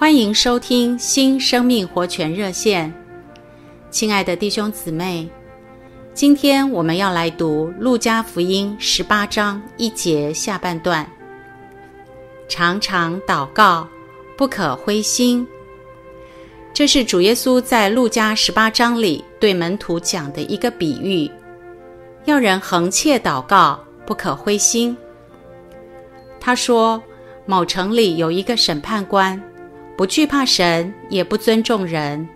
[0.00, 2.94] 欢迎收听新生命活泉热线，
[3.90, 5.28] 亲爱的弟兄姊妹，
[6.14, 11.04] 今天我们要来读路加福音十八章一节下半段。
[12.48, 13.88] 常常祷告，
[14.36, 15.44] 不可灰心。
[16.72, 21.28] 这是主耶稣在路加十八章里对门徒讲的一个比喻，
[22.24, 24.96] 要人恒切祷告，不可灰心。
[26.38, 27.02] 他说
[27.46, 29.42] ：“某城里有一个审判官，
[29.98, 32.28] 不惧怕神，也不尊重人。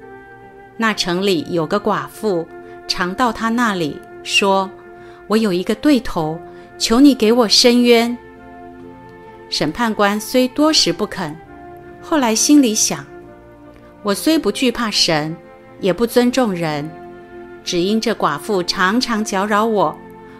[0.76, 2.44] 那城里有个寡妇，
[2.88, 4.68] 常到他那里说
[5.28, 6.36] ：‘我有一个对头，
[6.76, 8.18] 求你给我伸冤。’
[9.48, 11.36] 审判官虽多时不肯，
[12.00, 13.06] 后来心里想：
[14.02, 15.36] 我虽不惧怕神，
[15.78, 16.90] 也不尊重人，
[17.62, 19.96] 只因这寡妇常常搅扰我，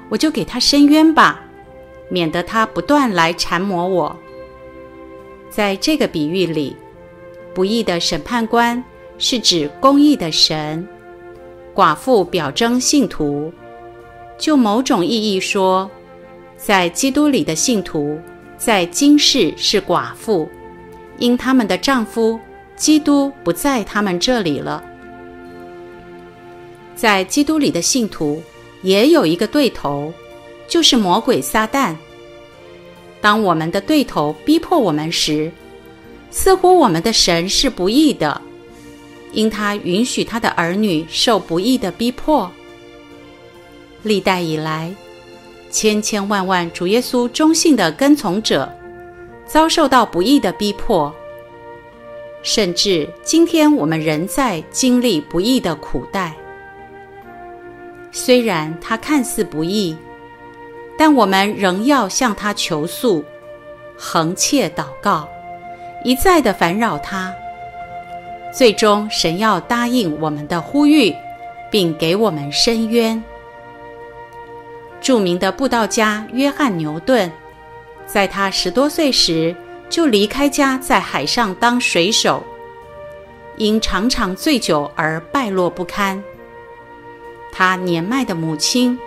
[0.09, 1.41] 我就给她伸冤吧。”
[2.11, 4.17] 免得她不断来缠磨我。
[5.48, 6.77] 在这个比喻里，
[7.55, 8.83] 不义的审判官
[9.19, 10.86] 是指公义的神，
[11.75, 13.53] 寡妇表征信徒。
[14.39, 15.91] 就某种意义说，
[16.56, 18.19] 在基督里的信徒，
[18.56, 20.48] 在今世是寡妇，
[21.19, 22.39] 因他们的丈夫
[22.75, 24.83] 基督不在他们这里了。
[26.95, 28.42] 在基督里的信徒
[28.83, 30.12] 也有一个对头。
[30.69, 31.95] 就是魔鬼撒旦。
[33.20, 35.53] 当我们的对头逼迫我们时，
[36.33, 38.41] 似乎我们的神是不义的，
[39.33, 42.50] 因他允许他的儿女受不义的逼迫。
[44.02, 44.92] 历代以来，
[45.70, 48.69] 千千万万主耶稣忠信的跟从者，
[49.47, 51.14] 遭受到不义的逼迫，
[52.42, 56.34] 甚至今天我们仍在经历不义的苦待。
[58.11, 59.96] 虽然他看似不义。
[60.98, 63.24] 但我们仍要向他求诉，
[63.96, 65.27] 恒切祷告，
[66.05, 67.34] 一再的烦扰他。
[68.53, 71.14] 最终，神要答应我们的呼吁，
[71.70, 73.23] 并给我们伸冤。
[75.01, 77.30] 著名的布道家约翰牛顿，
[78.07, 79.55] 在他十多岁时
[79.89, 82.42] 就离开家，在海上当水手，
[83.57, 86.23] 因常常醉酒而败落不堪。
[87.51, 88.98] 他年迈的母亲。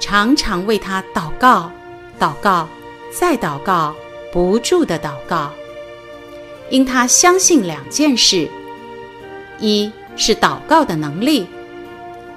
[0.00, 1.70] 常常为他祷告，
[2.18, 2.68] 祷告，
[3.12, 3.94] 再祷告，
[4.32, 5.52] 不住的祷告，
[6.72, 8.48] 因他相信两件事：
[9.58, 11.46] 一是祷告的能力，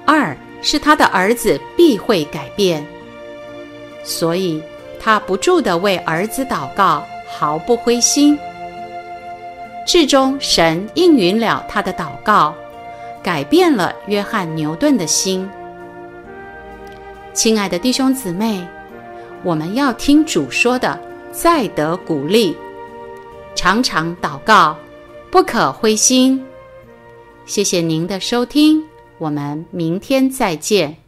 [0.04, 2.86] 二是他的儿子必会改变。
[4.04, 4.62] 所以，
[5.00, 8.38] 他不住的为儿子祷告，毫不灰心。
[9.86, 12.54] 至终，神应允了他的祷告，
[13.22, 15.48] 改变了约翰牛顿的心。
[17.32, 18.62] 亲爱的弟兄姊妹，
[19.42, 21.00] 我们要听主说的，
[21.32, 22.54] 再得鼓励，
[23.56, 24.76] 常常祷告，
[25.32, 26.40] 不可灰心。
[27.46, 28.84] 谢谢您的收听，
[29.18, 31.05] 我们明天再见。